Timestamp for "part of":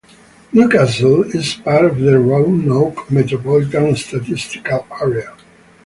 1.53-1.99